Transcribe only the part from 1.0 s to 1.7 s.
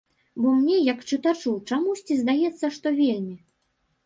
чытачу,